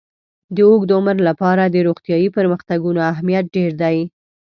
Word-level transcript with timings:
د 0.55 0.57
اوږد 0.69 0.89
عمر 0.97 1.17
لپاره 1.29 1.63
د 1.67 1.75
روغتیايي 1.87 2.29
پرمختګونو 2.37 2.99
اهمیت 3.11 3.45
ډېر 3.55 3.71
دی. 3.81 3.97